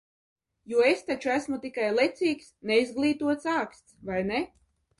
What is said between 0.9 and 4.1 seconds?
es taču esmu tikai lecīgs, neizglītots āksts,